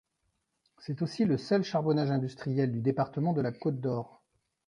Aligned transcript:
C'est 0.79 1.03
aussi 1.03 1.25
le 1.25 1.37
seul 1.37 1.61
charbonnage 1.63 2.09
industriel 2.09 2.71
du 2.71 2.81
département 2.81 3.33
de 3.33 3.41
la 3.41 3.51
Côte-d'Or. 3.51 4.19